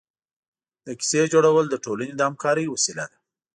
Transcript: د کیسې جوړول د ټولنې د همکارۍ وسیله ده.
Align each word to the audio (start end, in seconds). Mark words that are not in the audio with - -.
د 0.85 0.87
کیسې 0.99 1.21
جوړول 1.33 1.65
د 1.69 1.75
ټولنې 1.85 2.13
د 2.15 2.21
همکارۍ 2.29 2.65
وسیله 2.69 3.05
ده. 3.11 3.17